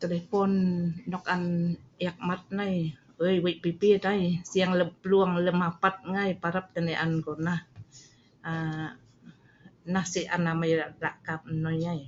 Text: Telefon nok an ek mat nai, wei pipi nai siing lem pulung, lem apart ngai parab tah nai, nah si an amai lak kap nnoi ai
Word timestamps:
Telefon 0.00 0.52
nok 1.10 1.24
an 1.34 1.42
ek 2.08 2.16
mat 2.28 2.42
nai, 2.58 2.74
wei 3.44 3.54
pipi 3.62 3.88
nai 4.06 4.20
siing 4.50 4.72
lem 4.78 4.90
pulung, 5.00 5.32
lem 5.44 5.58
apart 5.70 5.96
ngai 6.12 6.30
parab 6.42 6.66
tah 6.74 6.84
nai, 6.86 6.96
nah 9.92 10.06
si 10.12 10.20
an 10.34 10.42
amai 10.52 10.72
lak 11.02 11.14
kap 11.26 11.40
nnoi 11.54 11.80
ai 11.92 12.00